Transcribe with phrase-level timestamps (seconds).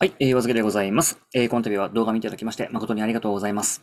[0.00, 1.18] はい、えー、わずけでございます。
[1.34, 3.82] えー、この度は動画見ていただきまして、誠にありがとうございます。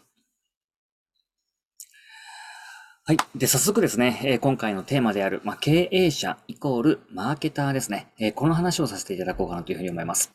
[3.04, 3.18] はい。
[3.36, 10.34] で、早速ですね、えー、今回のテーマである、まあ、経営者イコールマーケターですね、えー、この話をさせていただこうかなというふうに思います。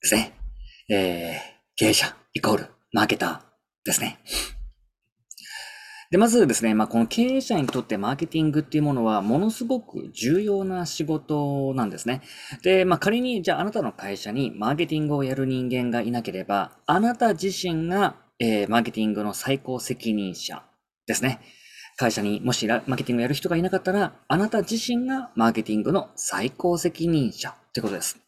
[0.00, 0.32] ですね。
[0.90, 1.38] えー、
[1.76, 3.40] 経営者イコールマーケター
[3.84, 4.18] ですね。
[6.12, 12.20] で、まずですね、まあ、この経営者にとってマーケティングっていうものはものすごく重要な仕事なんですね。
[12.62, 20.62] で、まあ、仮にじゃああなたの会社にマーケティングをやる人間がいなければ、あなた自身が、えー、マーケティングの最高責任者
[21.06, 21.40] ですね。
[21.96, 28.18] 会社にもしマーケティングをやる人がいなかったら、あなた自身がマーケティングの最高責任者ってことです。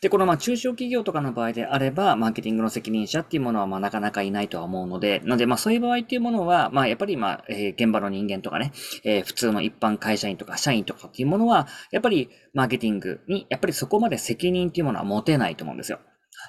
[0.00, 8.72] で、このまあ中小企業とかの場合であれば、マーケティングの責任者っていうものはまあなかなかいないとは思うので、なのでまあそういう場合っていうものは、まあやっぱりまあ、えー、現場の人間とかね、
[9.04, 15.98] えー、普通の一般会社員とか社員とかっていうものは、やっぱりマーケティングに、やっぱりそこまで責任っていうものは持てないと思うんですよ。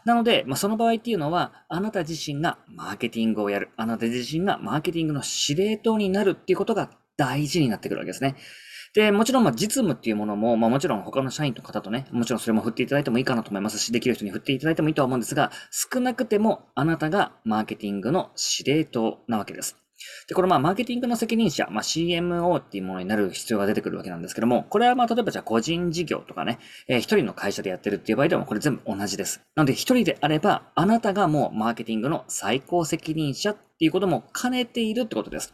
[0.04, 8.36] なので、まあ、その場合っていうのは、あなた自身がマーケティングをやる、あなた自身がマーケティングの司令塔になるっていうことが大事になってくるわけですね。
[8.94, 19.85] で、もちろん、ま、実務っていうものも、まあ、もちろん他の社員の方とね、もちろんそれも振っていただいてもいいかなと思いますし、できる人に振っていただいてもいいとは思うんですが、少なくてもあなたがマーケティングの司令塔なわけです。
[20.28, 29.42] で、これまあ、マーケティングの責任者、まあ、CMO っていうものになる必要が出てくるわけなんですけども、これはまあ、例えばじゃあ個人事業とかね、えー、一人の会社でやってるっていう場合でもこれ全部同じです。
[29.56, 35.54] なので、一人であれば、あなたがもうマーケティングの最高責任者っていうことも兼ねているってことです。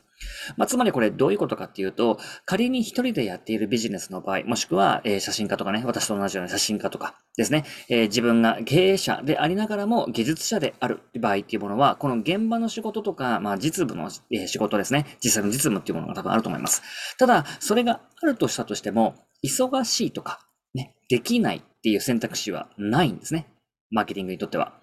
[0.56, 16.84] まあ、つまりこれどういうことかっていうと、仮に一人でやっているビジネスの場合、もしくは、えー、写真家とかね、私と同じような写真家とかですね、えー、自分が経営者でありながらも技術者である場合っていうものは、この現場の仕事とか、まあ、実務の、えー、仕事ですね、実際の実務っていうものが多分あると思います。
[17.18, 20.40] ただ、それがあるとしたとしても、忙しいとか、
[20.76, 23.48] ね、できないっていう選択肢はないんですね。
[23.90, 24.81] マーケティングにとっては。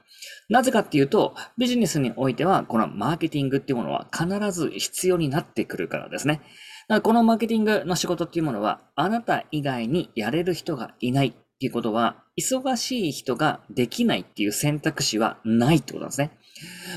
[0.49, 6.41] なぜかっていうと、ビジネスにおいては、このマーケティングっていうものは必ず必要になってくるからですね。
[6.89, 16.31] だからこのマーケティングの仕事っていうものは、あなた以外にやれる人がいないっていうことは、忙しい人ができないっていう選択肢はないってことなんですね。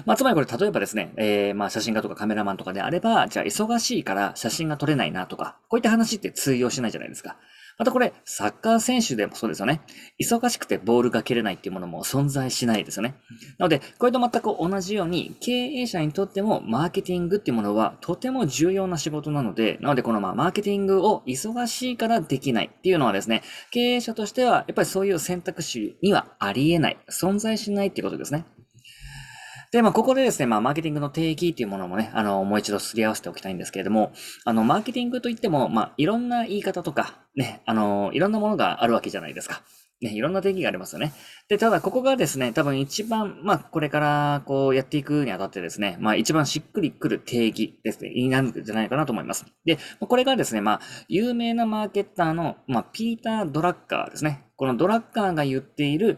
[0.05, 7.38] まあ、つまりこれ、例えばですね、えー、まあ、写真家とかカメラマンとかであれば、じゃあ忙しいから写真が撮れないなとか、こういった話って通用しないじゃないですか。
[7.81, 9.81] またこれ、サッカー選手でもそうですよね。
[10.21, 13.15] 忙しくてボールが蹴れないっていうものも存在しないですよね。
[13.57, 28.45] なので、これと全く同じように、経営者にとってもマーケティングっていうものはとても重要な仕事なので、なのでこのまあマーケティングを忙しいからできないっていうのはですね、経営者としてはやっぱりそういう選択肢にはありえない、存在しないっていうことですね。
[29.71, 34.11] で、まあ、ここでですね、まあ、マーケティングの定義っていうものもね、あの、もう一度すり合わせておきたいんですけれども、
[34.43, 39.61] あの、マーケティングといっても、まあ、いろんな言い方とか、ね、あの、いろんなものがあるわけじゃないですか。
[40.01, 41.13] ね、いろんな定義がありますよね。
[41.47, 49.45] で、ただ、ここがですね、多分一番、まあ、これから、こう、やっていくにあたってですね、まあ、一番しっくりくる定義ですね、になるんじゃないかなと思います。
[49.63, 54.43] で、これがですね、まあ、有名なマーケッターの、まあ、ピーター・ドラッカーですね。
[54.55, 56.17] このドラッカーが言っている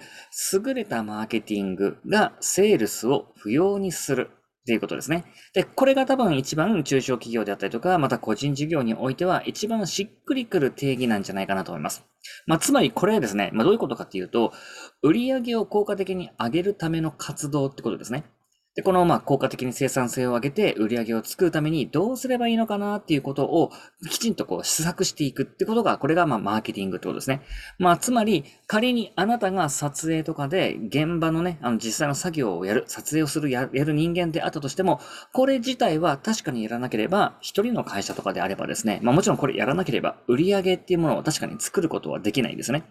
[0.53, 4.31] 優れたマーケティングがセールスを不要にする
[4.63, 5.25] っていうことですね。
[5.53, 12.05] で、これが多分一番中小企業であったりとか、また個人事業においては一番しっくりくる定義なんじゃないかなと思います。
[12.47, 14.53] まあ、つまりこれはですね、まあ、どういうことかっていうと、
[15.01, 18.23] 売上を効果的に上げるための活動ってことですね。
[18.75, 23.71] で、この、まあ、効果的に生産性を上げて売り上げを作るためにどうすればいいのかなっていうことを
[24.09, 27.41] きちんとこう、施策していくってことが、これが、まあ、マーケティングってことですね。
[27.77, 34.99] まあ、つまり、仮にあなたが撮影とかで現場のね、あの、実際の作業をやる、撮影をする、やる人間であったとしても、
[35.33, 42.85] これ自体は確かにやらなければ、一人の会社とかであればですね、まあ、もちろんこれやらなければ、売り上げっていうものを確かに作ることはできないんですね。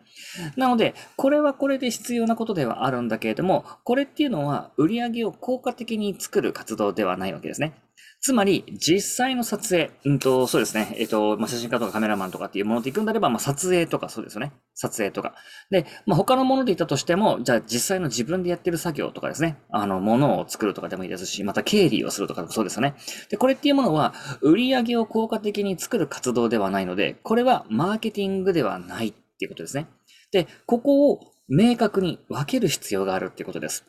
[0.56, 7.74] なので、これはこれで必要なことではあるんだけれども、これっていうのは、売り上げを効果的に作る活動ではないわけですね。
[8.24, 10.94] つまり、実際の撮影、うんと、そうですね。
[10.96, 14.52] えっ、と、まあ、写真家とかカメラマンとかっていうもので行くんであれば、まあ、撮影とかそうですよね。
[14.74, 15.34] 撮影とか。
[15.70, 19.56] で、まあ、他のもので言ったとしても、じゃあ実際の自分でやってる作業とかですね。
[19.70, 22.94] あの、ものを作るとかでもいいですし、また経理をするとかでもそうですよね。
[23.28, 29.88] で、これっていうものは、売り上げを効果的に作る活動ではないので、これはマーケティングではないっていうことですね。
[30.30, 33.84] で、ここを明確に分ける必要があるっていうことです。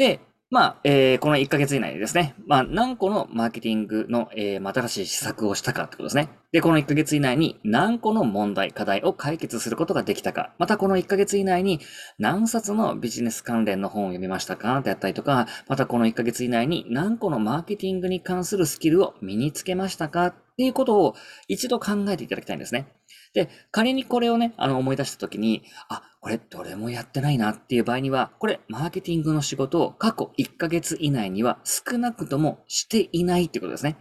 [0.00, 0.18] で、
[0.48, 6.30] まあ、えー、この1ヶ月以内ですね、まあ、何個のマーケティングの、えー、新しい施策をしたかってことですね。
[6.52, 10.54] で、この1ヶ月以内に何個の問題、課題を解決することができたか。
[10.58, 11.80] またこの1ヶ月以内に
[12.18, 21.14] 何冊のビジネス関連の本を読みましたかであったりとか、またこの1ヶ月以内に何個のマーケティングに関するスキルを身につけましたかっていうことを
[21.46, 22.88] 一度考えていただきたいんですね。
[23.34, 26.38] で、仮にこれをね、あの思い出したときに、あ、これ？
[26.38, 33.96] どれもやってないなっていう場合には、これマーケティングの仕事を過去1ヶ月以内には少なくともしていないってことですね。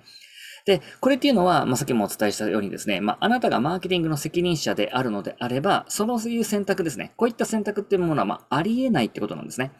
[0.65, 7.13] で、これっていうのは、まあ、さっきもお伝えしたようにですね、まあ、あなたがマーケティングの責任者であるのであれば、そのいう選択ですね。
[7.15, 9.71] こういった選択っていうものは、まあ、ありえないってことなんですね。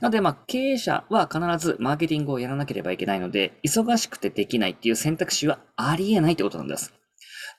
[0.00, 6.94] なので、まあ、経営者は必ずマーケティングをやらなければいけないので、忙しくてできないっていう選択肢はありえないってことなんです。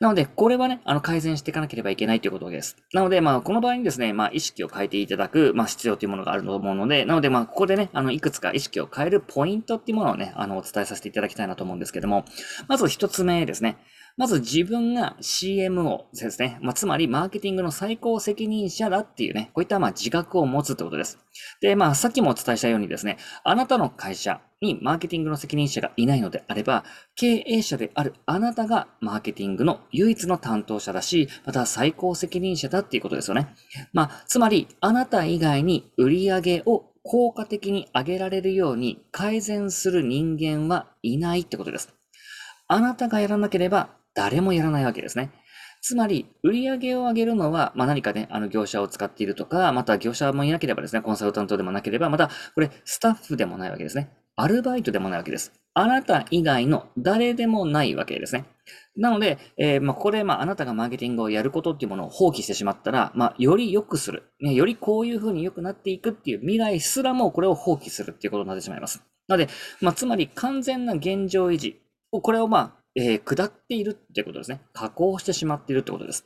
[0.04, 2.76] なので、これはね、あの、改善していかなければいけないということです。
[2.92, 12.26] なので、まあ、この場合にですね、まあ、意識を変えていただく、まあ、必要というものがあると思うので、なので、まあ、ここでね、あの、いくつか意識を変えるポイントっていうものをね、あの、お伝えさせていただきたいなと思うんですけども、
[12.68, 13.78] まず一つ目ですね。
[14.16, 16.60] まず自分が CMO ですね。
[16.62, 21.18] まあ、つまり、マーケティングの最高責任者だっていうね、こういったまあ自覚を持つってことです。
[21.62, 26.84] で、まあ、さっきもお伝えしたようにですね、あなたの会社にマーケティングの責任者がいないのであれば、
[27.16, 33.56] 経営者であるあなたがマーケティングの唯一の担当者だし、また最高責任者だっていうことですよね。
[33.94, 41.92] まあ、つまり、あなた以外に売り上げを効果的に上げられるように改善する人間はいないってことです。
[42.68, 45.32] あなたがやらなければ誰もやらないわけですね。
[45.82, 54.10] つまり、売上を上げるのは、まあ、何かね、あの業者を使っているとか、また業者もいなければですね、コンサルタントでもなければ、また、これ、スタッフでもないわけですね。
[54.36, 55.52] アルバイトでもないわけです。
[55.76, 58.46] あなた以外の誰でもないわけですね。
[58.96, 64.54] なので、えー、まあ、ここで、まあ、あなたがマーケティングをやることっていうものを放棄してしまったら、まあ、より良くする、ね。
[64.54, 69.04] よりこういう風に良くなっていくっていう未来すらもこれを放棄するっていうことになってしまいます。
[69.28, 69.50] なので、
[69.82, 71.82] まあ、つまり完全な現状維持。
[72.12, 74.62] これをまあ、えー、下っているってことですね。
[74.74, 76.26] 加工してしまっているってことです。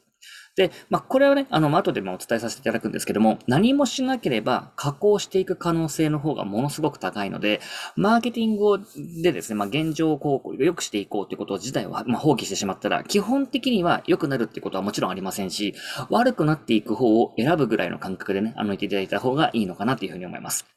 [0.57, 7.61] で、まあ、これはね、あの、後でもお伝えさせていただくんですけども、何もしなければ加工していく可能性の方がものすごく高いので、
[7.95, 8.83] マーケティング
[9.21, 15.75] でですね、まあ、現状をこう、良くしていこうということ自体を、まあ、放棄してしまったら、基本的には良くなるってことはもちろんありませんし、
[16.09, 20.76] 悪くなっていく方を選ぶぐらいの感覚でね、あの、いていただいた方がいいのかなというふうに思います。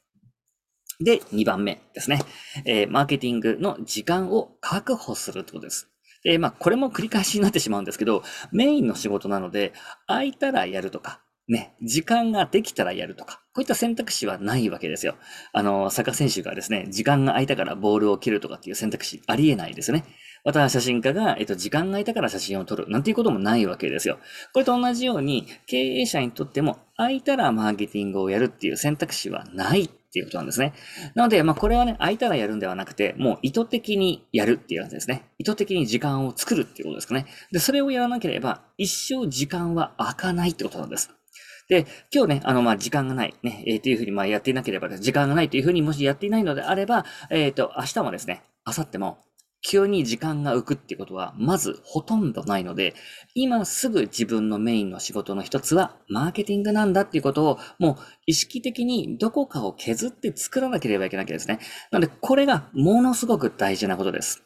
[1.03, 2.21] で、2番目ですね。
[2.65, 5.89] えー、マーケティングの時間を確保するってことです。
[6.23, 9.73] で、まあ、これも繰り返しになってしまうんですけど、メインの仕事なので、
[10.07, 15.15] 空いたらやるとか、ね、時間ができたらやるとか、こういった選択肢はないわけですよ。
[15.51, 20.05] あの、サッカー選手がですね、時間が空いたからボールを蹴るとかっていう選択肢ありえないですね。
[20.43, 24.17] また、写真家が、えっと、時間が空いたから写真を撮る、なんていうこともないわけですよ。
[24.53, 30.73] これと同じように、経営者にとっても、空いたらマーケティングをやるっていう選択肢はないっていうことなんですね。
[31.15, 35.23] なので、まあ、これはね、空いたらやるんではなくて、もう意図的にやるっていうやつですね。
[35.37, 37.27] 意図的に時間を作るっていうことですかね。
[37.51, 41.11] で、それをやらなければ、一生時間は空かないってことなんです。
[41.69, 49.19] で、今日ね、あの、ま、時間がない、ね、えー、というふうに、ま、やっていなければ、時間がないというふうにもしやっていないのであれば、えっ、ー、と、明日もですね、明後日も、
[49.63, 52.95] 急に時間が浮くっていうことは、まずほとんどないので、
[53.35, 61.59] 今すぐ自分のメインの仕事の一つは、マーケティングなんだっていうことを、もう意識的にどこかを削って作らなければいけないわけですね。
[61.91, 64.43] なので、これがものすごく大事なことです。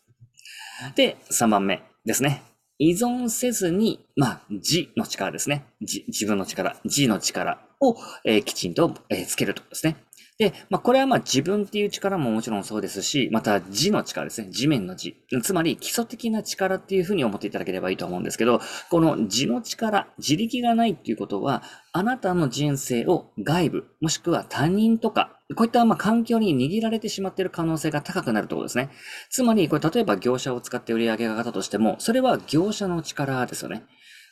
[0.95, 2.43] で、3番目ですね。
[2.77, 5.65] 依存せずに、まあ、自の力ですね。
[5.79, 7.95] 自自分の力、自の力を、
[8.25, 9.95] えー、きちんと、えー、つけるとですね。
[10.37, 14.49] で、まあ、これはまあ自分っていう力ももちろんそうですし、また字の力ですね。
[14.51, 15.15] 地面の字。
[15.41, 18.59] つまり基礎的な力っていうふうに思っていただければいいと思うんですけど、
[18.89, 28.89] この字の力、自力がないっていうことは、あなたの人生を外部、もしくは他人とか、こういったまあ環境に握られてしまっている可能性が高くなるということですね。
[29.29, 33.85] つまり、これ例えば業者を使って売り上げが方としても、それは業者の力ですよね。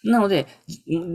[0.03, 0.47] なので、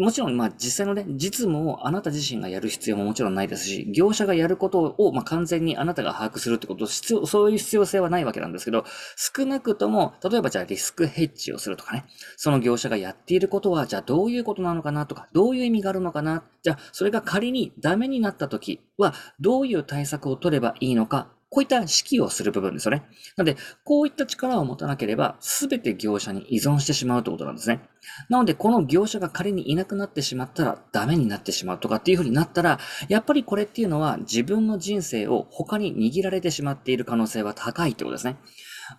[0.00, 8.84] もちろん、まあ実際のね、実務をあなた自身がやる必要ももちろんないですし、業者がやることを、まあ完全にあなたが把握するってこと、必要、そういう必要性はないわけなんですけど、
[9.16, 23.04] 少なくとも、例えばじゃあリスクヘッジをするとかね、その業者がやっていることは、じゃあどういうことなのかなとか、どういう意味があるのかな、じゃあそれが仮にダメになった時は、どういう対策を取ればいいのか、こういった指揮をする部分ですよね。
[23.36, 27.80] なので、こういった力を持たなければ、すべて業者に依存してしまうということなんですね。
[28.28, 32.78] なので、この業者が仮にいなくなってしまったら、ダメになってしまうとかっていうふうになったら、
[33.08, 38.36] やっぱりこれっていうのは、自分の人生を他に握られてしまっている可能性は高いってことですね。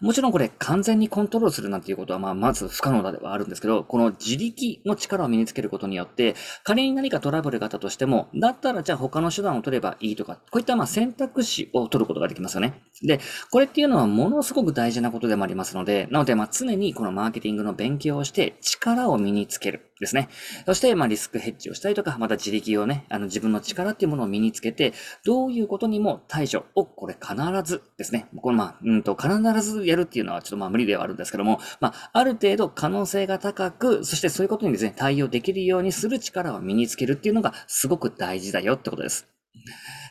[0.01, 12.81] もちろんこれ完全にコントロールするなんていうことは、まあ、まず不可能だではあるんですけど、この自力の力を身につけることによって、仮に何かトラブルがあったとしても、だったらじゃあ他の手段を取ればいいとか、こういったまあ選択肢を取ることができますよね。
[13.01, 13.19] で、
[13.51, 19.88] これっていうのはものすごく大事なことでもありますので、なのでまあ常にこのマーケティングの勉強をして力を身につける。
[19.99, 20.29] ですね。
[20.65, 24.93] そして、まあ、リスクヘッジをしたりとか、また自力をね、あの、自分の力っていうものを身につけて、
[25.25, 28.27] どういうことにも対処を、これ必ずですね。
[28.37, 29.29] この、まあ、うんと、必
[29.61, 39.27] ずやるっていうのはちょっとまあ無理ではあるんですけども、まあ、ある程度可能性が高く、そしてそういうことにですね、対応できるようにする力を身につけるっていうのがすごく大事だよってことです。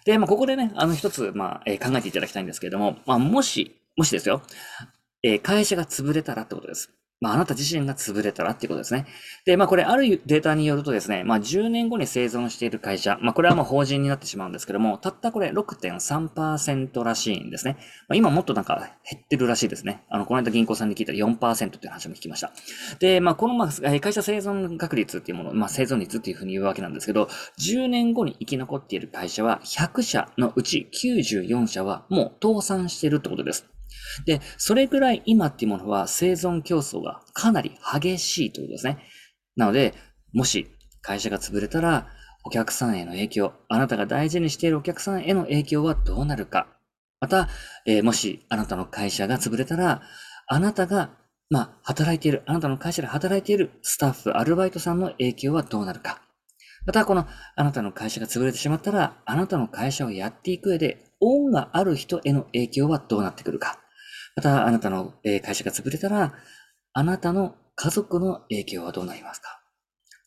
[0.05, 4.43] で、まあ、ここでね、あの、一つ、まあ、えー、考えていただきたいんですけれども、まあ、もし、もしですよ、
[5.23, 6.93] えー、会社が潰れたらってことです。
[7.21, 9.07] まあ、あなた自身が潰れたらっていうことですね。
[9.45, 17.77] で、まあ、これ、あるデータによるとですね、まあ、10年後に生存している会社、まあ、これはもう法人になってしまうんですけども、たったこれ6.3%らしいんですね。
[18.09, 20.05] まあ、今もっとなんか減ってるらしいですね。
[20.09, 22.53] あの、この間銀行さんに聞いたら4%っていう話も聞きました。
[23.01, 33.78] で、まあ、この、まあ、会社生存確率っていうもの、まあ、生存率っていうふうに言うわけなんですけど、10年後に生き残っている会社は100社のうち94社はもう倒産してるってことです。
[34.25, 38.99] で、それぐらい今っていうものは生存競争がかなり激しいということですね。
[39.57, 39.95] なので、
[40.33, 40.69] もし
[41.01, 42.09] 会社が潰れたら、
[42.45, 46.67] お客さんへの影響、あなたが大事にしているお客さんへの影響はどうなるか。
[47.21, 47.49] また、
[47.85, 50.03] えー、もしあなたの会社が潰れたら、
[50.47, 51.11] あなたが、
[51.51, 56.23] まあ、働いている、あなたの会社で働いているスタッフ、アルバイトさんの影響はどうなるか。
[56.87, 63.79] また、この、あなたの会社が潰れてしまったら、あなたの会社をやっていく上で、恩がある人への影響はどうなってくるか。
[64.39, 66.33] また、あなたの会社が潰れたら、
[66.93, 69.61] あなたの家族の影響はどうなりますか？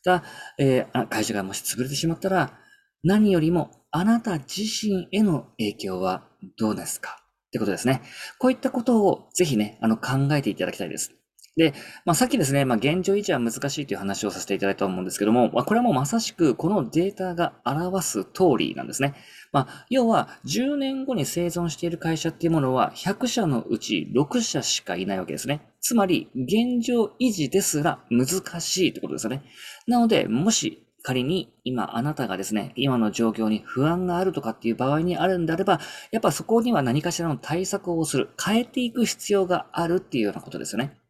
[0.05, 0.23] また、
[0.57, 2.59] えー、会社がもし潰れてしまったら、
[3.05, 6.25] 何よりもあなた自身への影響は
[6.57, 7.23] どうですか？
[7.47, 8.01] ってことですね。
[8.37, 11.13] こういったことをぜひね、あの考えていただきたいです。
[11.57, 11.73] で、
[12.05, 19.15] まあ、さっきですね、まあ、現状維持は難しいという話をさせていただいたと思うんですけども、まあ、これはもうまさしくこのデータが表す通りなんですね。
[19.51, 25.61] まあ、要は、10年後に生存している会社っていうものは、100社のうち6社しかいないわけですね。
[25.81, 29.43] つまり、現状維持ですら難しいってことですよね。
[29.87, 35.79] なので、もし仮に今あなたがですね、今の状況に不安があるとかっていう場合にあるんであれば、
[36.11, 41.00] やっぱそこには何かしらの対策をする、変えていく必要があるっていうようなことですよね。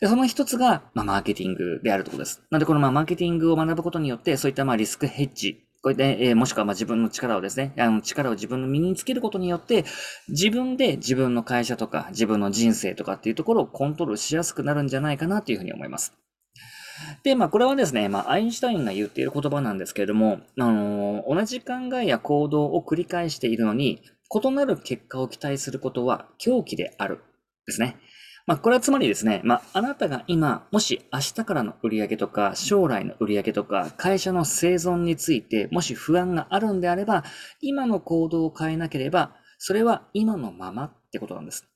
[0.00, 2.42] で、その一つが、まあ、マーケティングであるところです。
[2.50, 9.84] なので、この、まあ、マーケティングを学ぶことによって、そういった、まあ、リスクヘッジ、こうやって、えー、もしくは、まあ、自分の力をですね、あの、力を自分の身につけることによって、
[10.28, 16.12] 自分で自分の会社とか、自分の人生とかっていうところをコントロールしやすくなるんじゃないかなというふうに思います。
[17.22, 27.20] で、まあ、これはですね、まあ、アインシュタインが言っている言葉なんですけれども、あのー、同じ考えや行動を繰り返しているのに、異なる結果を期待することは狂気である。
[27.66, 27.96] ですね。
[28.48, 37.24] まあ、これはつまりですね、まあ、あなたが今、もし明日からの売り上げとか、将来の売り上げとか、会社の生存について、もし不安があるんであれば、
[37.60, 41.68] 今の行動を変えなければ、それは今のままってことなんです。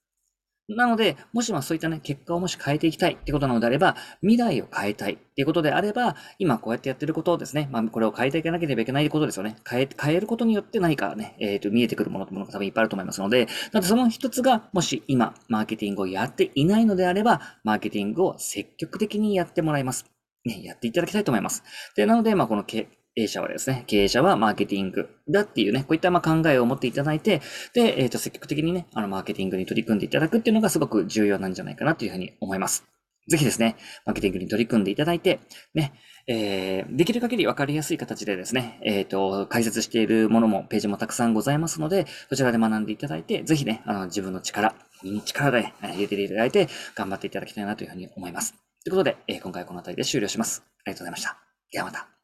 [0.69, 9.57] なので、もしまそういったね、結果をもし変えていきたいってことなのであれば、未来を変えたいっていうことであれば、今こうやってやってることをですね、まあ、これを変えていかなければいけないことですよね。
[9.69, 20.07] 変え、変えることによって何かね、えっ、ー、と、見えてくるものってものが多分いっぱいあると思いますので、なのでその一つが、もし今、マーケティングをやっていないのであれば、マーケティングを積極的にやってもらいます。
[20.45, 21.63] ね、やっていただきたいと思います。
[21.97, 27.43] で、なので、まあ、このけ、営者はですね、経営者はマーケティングだっていうね、こういったま考えを持っていただいて、
[27.75, 32.85] で、えっ、ー、と、積極的にね、あの、マーケティングに取り組んでいただくっていうのがすごく重要なんじゃないかなというふうに思います。
[33.29, 35.41] ぜひですね、マーケティングに取り組んでいただいて、
[35.75, 35.93] ね、
[36.27, 48.55] えー、できる限りわかりやすい形でですね、えっ、ー、と、解説しているものも、ページもたくさんございますので、そちらで学んでいただいて、ぜひね、あの、自分の力、に力で、入れていただいて、頑張っていただきたいなというふうに思います。
[48.85, 50.63] ということで、えー、今回はこの辺りで終了します。
[50.85, 51.39] ありがとうございました。
[51.71, 52.22] ではまた。